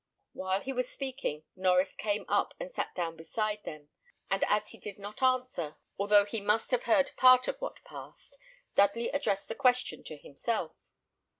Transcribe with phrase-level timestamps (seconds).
[0.33, 3.89] While he was speaking, Norries came up, and sat down beside them,
[4.31, 8.39] and as he did not answer, although he must have heard part of what passed,
[8.73, 10.73] Dudley addressed the question to himself.